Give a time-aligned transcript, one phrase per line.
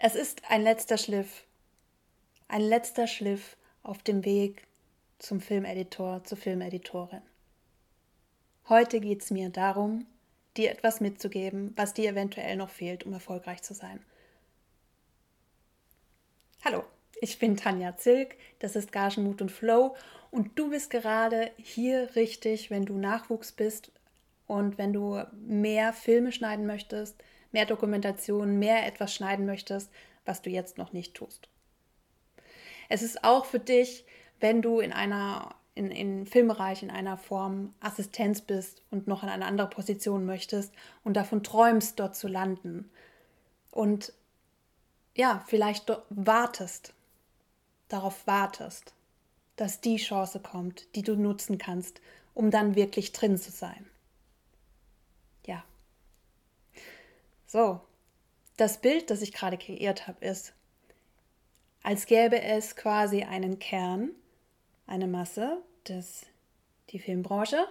[0.00, 1.44] Es ist ein letzter Schliff.
[2.46, 4.62] Ein letzter Schliff auf dem Weg
[5.18, 7.22] zum Filmeditor, zur Filmeditorin.
[8.68, 10.06] Heute geht es mir darum,
[10.56, 14.00] dir etwas mitzugeben, was dir eventuell noch fehlt, um erfolgreich zu sein.
[16.64, 16.84] Hallo,
[17.20, 19.96] ich bin Tanja Zilk, das ist Gagenmut und Flow
[20.30, 23.90] und du bist gerade hier richtig, wenn du Nachwuchs bist
[24.46, 27.16] und wenn du mehr Filme schneiden möchtest,
[27.52, 29.90] mehr Dokumentationen, mehr etwas schneiden möchtest,
[30.24, 31.48] was du jetzt noch nicht tust.
[32.88, 34.04] Es ist auch für dich,
[34.40, 39.28] wenn du in einer in, in Filmbereich in einer Form Assistenz bist und noch in
[39.28, 42.90] eine andere Position möchtest und davon träumst, dort zu landen.
[43.70, 44.12] Und
[45.16, 46.94] ja, vielleicht wartest,
[47.86, 48.92] darauf wartest,
[49.54, 52.00] dass die Chance kommt, die du nutzen kannst,
[52.34, 53.86] um dann wirklich drin zu sein.
[55.46, 55.64] Ja.
[57.48, 57.80] So,
[58.58, 60.52] das Bild, das ich gerade kreiert habe, ist,
[61.82, 64.10] als gäbe es quasi einen Kern,
[64.86, 66.26] eine Masse, das
[66.90, 67.64] die Filmbranche.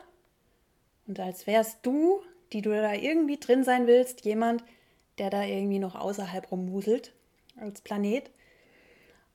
[1.06, 4.64] Und als wärst du, die du da irgendwie drin sein willst, jemand,
[5.20, 7.14] der da irgendwie noch außerhalb rumwuselt
[7.56, 8.32] als Planet.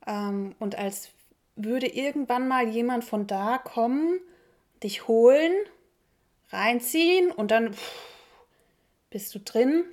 [0.08, 1.10] Ähm, und als
[1.54, 4.18] würde irgendwann mal jemand von da kommen,
[4.82, 5.52] dich holen,
[6.48, 7.92] reinziehen und dann pff,
[9.08, 9.84] bist du drin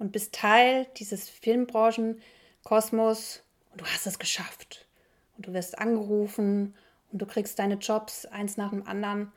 [0.00, 4.88] und bist Teil dieses Filmbranchenkosmos und du hast es geschafft.
[5.36, 6.74] Und du wirst angerufen
[7.12, 9.30] und du kriegst deine Jobs eins nach dem anderen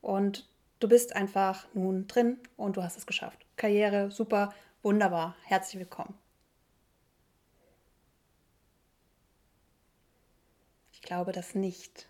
[0.00, 0.48] und
[0.80, 3.44] du bist einfach nun drin und du hast es geschafft.
[3.56, 6.14] Karriere, super, wunderbar, herzlich willkommen.
[10.92, 12.08] Ich glaube das nicht.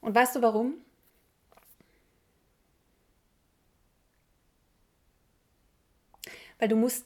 [0.00, 0.74] Und weißt du warum?
[6.62, 7.04] Weil du musst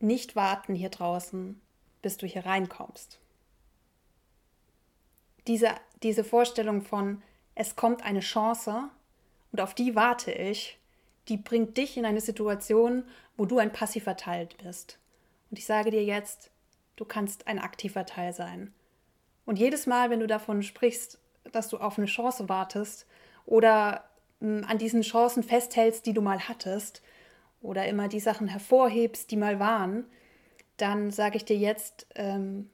[0.00, 1.60] nicht warten hier draußen,
[2.02, 3.20] bis du hier reinkommst
[5.46, 5.70] diese,
[6.02, 7.22] diese Vorstellung von,
[7.54, 8.90] es kommt eine Chance
[9.52, 10.78] und auf die warte ich,
[11.28, 13.04] die bringt dich in eine Situation,
[13.36, 14.98] wo du ein passiver Teil bist.
[15.50, 16.50] Und ich sage dir jetzt,
[16.96, 18.72] du kannst ein aktiver Teil sein.
[19.44, 21.18] Und jedes Mal, wenn du davon sprichst,
[21.52, 23.06] dass du auf eine Chance wartest
[23.44, 24.04] oder
[24.40, 27.02] hm, an diesen Chancen festhältst, die du mal hattest,
[27.60, 30.04] oder immer die Sachen hervorhebst, die mal waren,
[30.76, 32.70] dann sage ich dir jetzt, ähm,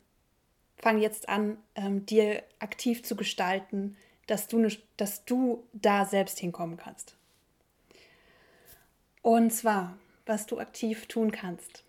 [0.77, 6.39] fang jetzt an, ähm, dir aktiv zu gestalten, dass du, ne, dass du da selbst
[6.39, 7.17] hinkommen kannst.
[9.23, 11.85] Und zwar, was du aktiv tun kannst.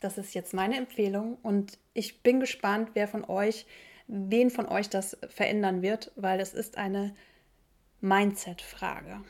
[0.00, 3.66] Das ist jetzt meine Empfehlung und ich bin gespannt, wer von euch,
[4.06, 7.14] wen von euch das verändern wird, weil es ist eine
[8.00, 9.24] Mindset-Frage.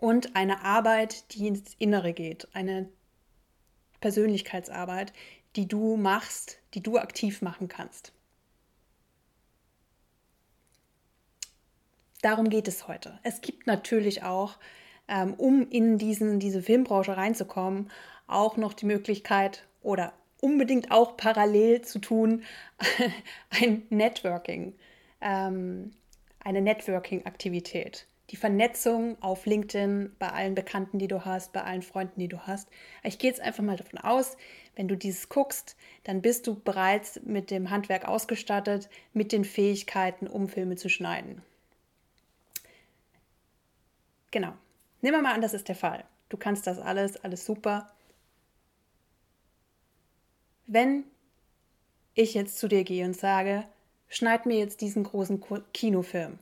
[0.00, 2.88] Und eine Arbeit, die ins Innere geht, eine
[4.00, 5.12] Persönlichkeitsarbeit,
[5.56, 8.14] die du machst, die du aktiv machen kannst.
[12.22, 13.20] Darum geht es heute.
[13.24, 14.56] Es gibt natürlich auch,
[15.06, 17.90] ähm, um in diesen, diese Filmbranche reinzukommen,
[18.26, 22.44] auch noch die Möglichkeit oder unbedingt auch parallel zu tun,
[23.50, 24.72] ein Networking,
[25.20, 25.92] ähm,
[26.42, 32.20] eine Networking-Aktivität die Vernetzung auf LinkedIn bei allen Bekannten, die du hast, bei allen Freunden,
[32.20, 32.68] die du hast.
[33.02, 34.36] Ich gehe jetzt einfach mal davon aus,
[34.76, 40.28] wenn du dieses guckst, dann bist du bereits mit dem Handwerk ausgestattet, mit den Fähigkeiten,
[40.28, 41.42] um Filme zu schneiden.
[44.30, 44.52] Genau.
[45.02, 46.04] Nehmen wir mal an, das ist der Fall.
[46.28, 47.90] Du kannst das alles, alles super.
[50.68, 51.02] Wenn
[52.14, 53.64] ich jetzt zu dir gehe und sage,
[54.08, 55.42] schneid mir jetzt diesen großen
[55.72, 56.38] Kinofilm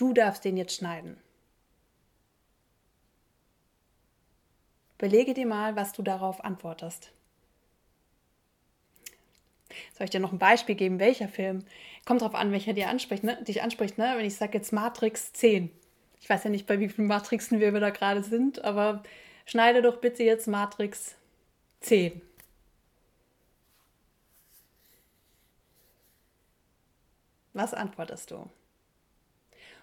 [0.00, 1.18] Du darfst den jetzt schneiden.
[4.96, 7.12] Belege dir mal, was du darauf antwortest.
[9.92, 11.66] Soll ich dir noch ein Beispiel geben, welcher Film?
[12.06, 13.44] Kommt drauf an, welcher dir anspricht, ne?
[13.44, 13.98] dich anspricht.
[13.98, 14.14] Ne?
[14.16, 15.70] Wenn ich sage jetzt Matrix 10.
[16.18, 19.02] Ich weiß ja nicht, bei wie vielen Matrixen wir da gerade sind, aber
[19.44, 21.14] schneide doch bitte jetzt Matrix
[21.80, 22.22] 10.
[27.52, 28.48] Was antwortest du?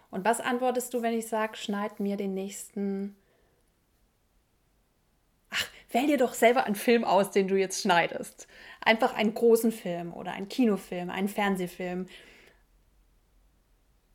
[0.09, 3.15] Und was antwortest du, wenn ich sage, schneid mir den nächsten.
[5.49, 8.47] Ach, wähl dir doch selber einen Film aus, den du jetzt schneidest.
[8.81, 12.07] Einfach einen großen Film oder einen Kinofilm, einen Fernsehfilm.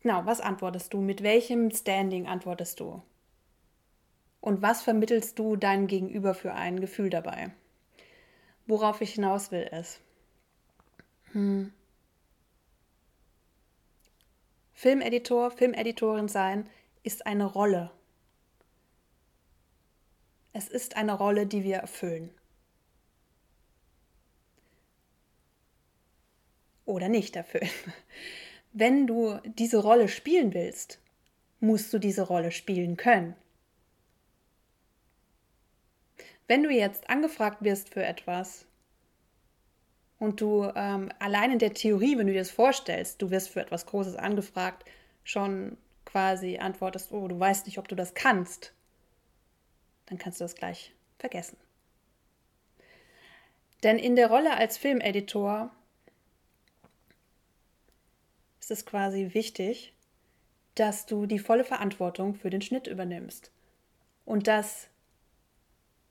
[0.01, 1.01] Genau, was antwortest du?
[1.01, 3.03] Mit welchem Standing antwortest du?
[4.41, 7.53] Und was vermittelst du deinem Gegenüber für ein Gefühl dabei?
[8.67, 10.01] Worauf ich hinaus will, ist,
[11.31, 11.73] hm,
[14.73, 16.69] Filmeditor, Filmeditorin sein
[17.03, 17.91] ist eine Rolle.
[20.53, 22.31] Es ist eine Rolle, die wir erfüllen.
[26.85, 27.71] Oder nicht erfüllen.
[28.73, 30.99] Wenn du diese Rolle spielen willst,
[31.61, 33.37] musst du diese Rolle spielen können.
[36.49, 38.67] Wenn du jetzt angefragt wirst für etwas
[40.23, 43.61] und du ähm, allein in der Theorie, wenn du dir das vorstellst, du wirst für
[43.61, 44.89] etwas Großes angefragt,
[45.25, 48.73] schon quasi antwortest, oh, du weißt nicht, ob du das kannst,
[50.07, 51.57] dann kannst du das gleich vergessen.
[53.83, 55.73] Denn in der Rolle als Filmeditor
[58.61, 59.93] ist es quasi wichtig,
[60.77, 63.51] dass du die volle Verantwortung für den Schnitt übernimmst.
[64.25, 64.87] Und dass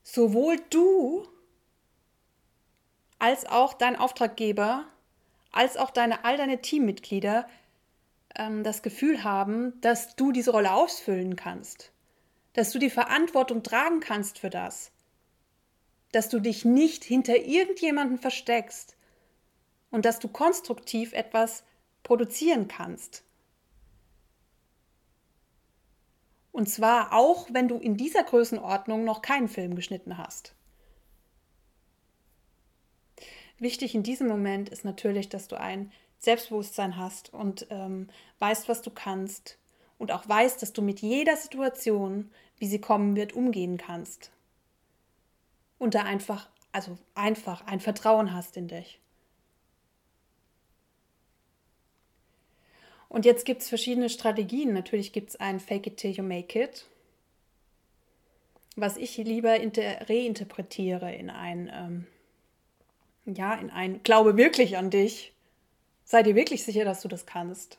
[0.02, 1.26] sowohl du
[3.22, 4.84] als auch dein Auftraggeber,
[5.52, 7.46] als auch deine, all deine Teammitglieder
[8.34, 11.92] ähm, das Gefühl haben, dass du diese Rolle ausfüllen kannst,
[12.54, 14.90] dass du die Verantwortung tragen kannst für das,
[16.10, 18.96] dass du dich nicht hinter irgendjemanden versteckst
[19.92, 21.62] und dass du konstruktiv etwas
[22.02, 23.22] produzieren kannst.
[26.50, 30.56] Und zwar auch, wenn du in dieser Größenordnung noch keinen Film geschnitten hast.
[33.62, 38.08] Wichtig in diesem Moment ist natürlich, dass du ein Selbstbewusstsein hast und ähm,
[38.40, 39.56] weißt, was du kannst
[39.98, 44.32] und auch weißt, dass du mit jeder Situation, wie sie kommen wird, umgehen kannst.
[45.78, 48.98] Und da einfach, also einfach ein Vertrauen hast in dich.
[53.08, 54.72] Und jetzt gibt es verschiedene Strategien.
[54.72, 56.84] Natürlich gibt es ein Fake it till you make it,
[58.74, 62.06] was ich lieber reinterpretiere in ein, ähm,
[63.24, 65.32] ja, in ein Glaube wirklich an dich.
[66.04, 67.78] Sei dir wirklich sicher, dass du das kannst.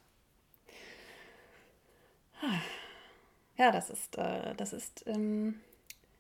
[3.58, 5.60] Ja, das ist, äh, das ist ähm,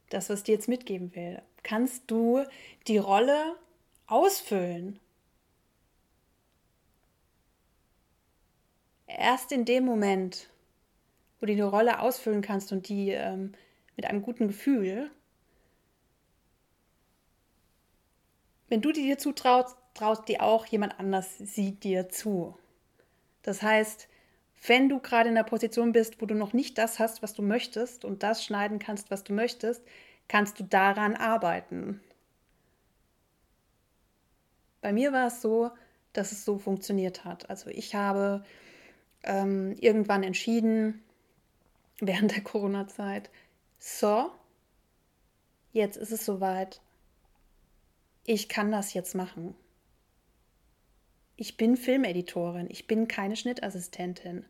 [0.09, 1.41] das, was ich dir jetzt mitgeben will.
[1.63, 2.43] Kannst du
[2.87, 3.55] die Rolle
[4.07, 4.99] ausfüllen?
[9.17, 10.49] erst in dem Moment,
[11.39, 13.53] wo du die Rolle ausfüllen kannst und die ähm,
[13.95, 15.11] mit einem guten Gefühl,
[18.73, 22.57] wenn du die dir zutraust, traut dir auch jemand anders sieht dir zu.
[23.43, 24.07] Das heißt,
[24.65, 27.43] wenn du gerade in der Position bist, wo du noch nicht das hast, was du
[27.43, 29.83] möchtest und das schneiden kannst, was du möchtest,
[30.27, 32.01] kannst du daran arbeiten.
[34.81, 35.69] Bei mir war es so,
[36.13, 37.51] dass es so funktioniert hat.
[37.51, 38.43] Also ich habe
[39.21, 41.03] ähm, irgendwann entschieden,
[41.99, 43.29] während der Corona-Zeit,
[43.77, 44.31] so,
[45.73, 46.81] jetzt ist es soweit,
[48.25, 49.55] ich kann das jetzt machen.
[51.35, 54.45] Ich bin Filmeditorin, ich bin keine Schnittassistentin.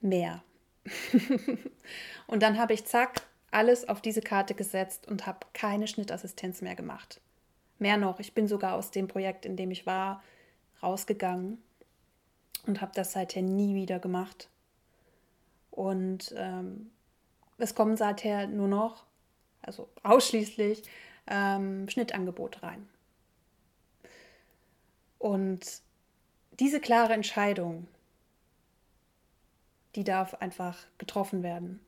[0.00, 0.44] Mehr.
[2.26, 6.76] und dann habe ich zack alles auf diese Karte gesetzt und habe keine Schnittassistenz mehr
[6.76, 7.20] gemacht.
[7.78, 10.22] Mehr noch, ich bin sogar aus dem Projekt, in dem ich war,
[10.82, 11.58] rausgegangen
[12.66, 14.48] und habe das seither nie wieder gemacht.
[15.70, 16.90] Und ähm,
[17.58, 19.04] es kommen seither nur noch,
[19.62, 20.82] also ausschließlich,
[21.26, 22.88] ähm, Schnittangebote rein.
[25.18, 25.80] Und
[26.60, 27.88] diese klare Entscheidung,
[29.94, 31.80] die darf einfach getroffen werden.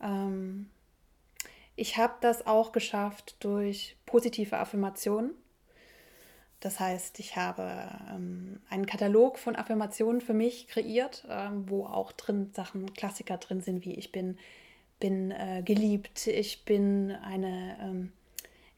[0.00, 0.70] Ähm,
[1.76, 5.34] ich habe das auch geschafft durch positive Affirmationen.
[6.60, 12.12] Das heißt, ich habe ähm, einen Katalog von Affirmationen für mich kreiert, ähm, wo auch
[12.12, 14.38] drin Sachen, Klassiker drin sind, wie ich bin,
[14.98, 18.12] bin äh, geliebt, ich bin eine, ähm,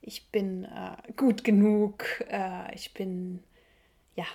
[0.00, 3.44] ich bin äh, gut genug, äh, ich bin,
[4.16, 4.26] ja,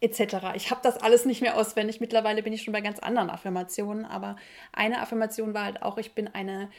[0.00, 0.54] etc.
[0.54, 2.00] Ich habe das alles nicht mehr auswendig.
[2.00, 4.36] Mittlerweile bin ich schon bei ganz anderen Affirmationen, aber
[4.72, 6.70] eine Affirmation war halt auch, ich bin eine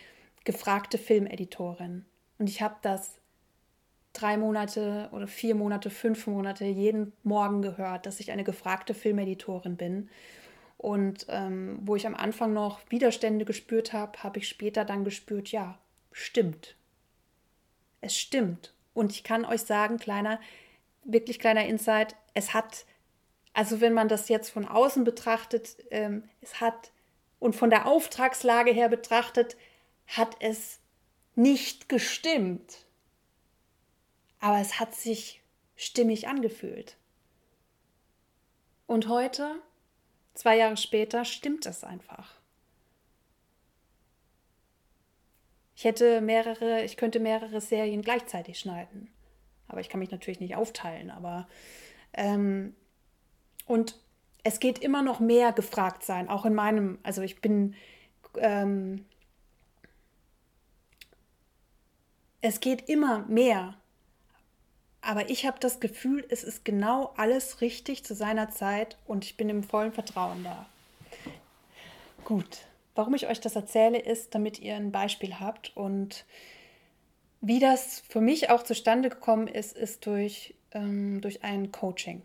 [0.44, 2.06] gefragte Filmeditorin.
[2.38, 3.20] Und ich habe das
[4.14, 9.78] drei Monate oder vier Monate, fünf Monate jeden Morgen gehört, dass ich eine gefragte Filmeditorin
[9.78, 10.10] bin.
[10.78, 15.50] Und ähm, wo ich am Anfang noch Widerstände gespürt habe, habe ich später dann gespürt,
[15.50, 15.78] ja,
[16.12, 16.76] stimmt.
[18.02, 18.74] Es stimmt.
[18.94, 20.40] Und ich kann euch sagen, kleiner,
[21.04, 22.86] wirklich kleiner Insight, es hat,
[23.54, 26.92] also wenn man das jetzt von außen betrachtet, ähm, es hat
[27.40, 29.58] und von der Auftragslage her betrachtet,
[30.08, 30.80] hat es
[31.36, 32.86] nicht gestimmt.
[34.40, 35.42] Aber es hat sich
[35.76, 36.98] stimmig angefühlt.
[38.88, 39.62] Und heute,
[40.34, 42.40] zwei Jahre später, stimmt es einfach.
[45.76, 49.10] Ich hätte mehrere, ich könnte mehrere Serien gleichzeitig schneiden.
[49.68, 51.10] Aber ich kann mich natürlich nicht aufteilen.
[51.12, 51.48] Aber
[52.14, 52.76] ähm,
[53.66, 54.00] und
[54.44, 57.76] es geht immer noch mehr gefragt sein, auch in meinem, also ich bin,
[58.38, 59.06] ähm,
[62.42, 63.79] es geht immer mehr.
[65.02, 69.38] Aber ich habe das Gefühl, es ist genau alles richtig zu seiner Zeit und ich
[69.38, 70.66] bin im vollen Vertrauen da.
[72.26, 72.60] Gut,
[72.96, 76.26] warum ich euch das erzähle, ist, damit ihr ein Beispiel habt und
[77.42, 82.22] wie das für mich auch zustande gekommen ist, ist durch, ähm, durch ein Coaching.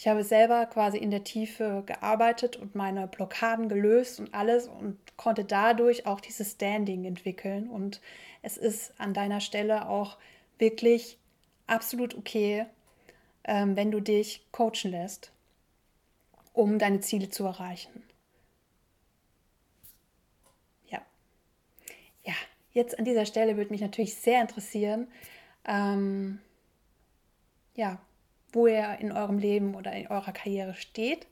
[0.00, 4.96] Ich habe selber quasi in der Tiefe gearbeitet und meine Blockaden gelöst und alles und
[5.18, 7.68] konnte dadurch auch dieses Standing entwickeln.
[7.68, 8.00] Und
[8.40, 10.16] es ist an deiner Stelle auch
[10.58, 11.18] wirklich
[11.66, 12.64] absolut okay,
[13.44, 15.32] ähm, wenn du dich coachen lässt,
[16.54, 18.02] um deine Ziele zu erreichen.
[20.88, 21.02] Ja.
[22.24, 22.34] Ja,
[22.72, 25.08] jetzt an dieser Stelle würde mich natürlich sehr interessieren,
[25.66, 26.40] ähm,
[27.74, 28.00] ja,
[28.52, 31.26] wo ihr in eurem Leben oder in eurer Karriere steht.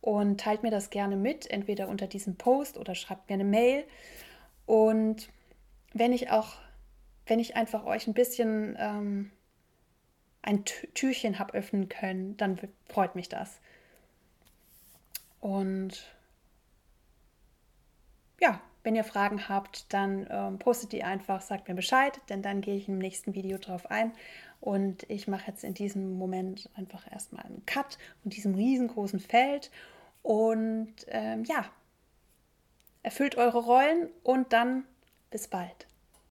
[0.00, 3.84] Und teilt mir das gerne mit, entweder unter diesem Post oder schreibt mir eine Mail.
[4.64, 5.28] Und
[5.92, 6.54] wenn ich auch,
[7.26, 9.32] wenn ich einfach euch ein bisschen ähm,
[10.42, 13.60] ein Türchen habe öffnen können, dann freut mich das.
[15.40, 16.06] Und
[18.40, 22.62] ja, wenn ihr Fragen habt, dann ähm, postet die einfach, sagt mir Bescheid, denn dann
[22.62, 24.12] gehe ich im nächsten Video drauf ein
[24.62, 29.70] und ich mache jetzt in diesem Moment einfach erstmal einen Cut von diesem riesengroßen Feld.
[30.22, 31.66] Und ähm, ja,
[33.02, 34.84] erfüllt eure Rollen und dann
[35.30, 35.87] bis bald.